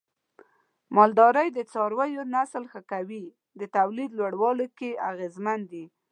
[0.03, 0.03] د
[0.95, 3.11] مالدارۍ د څارویو نسل ښه کول
[3.59, 5.85] د تولید لوړولو کې اغیزمن دی.